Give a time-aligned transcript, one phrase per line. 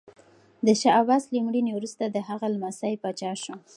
[0.65, 3.53] د شاه عباس له مړینې وروسته د هغه لمسی پاچا شو.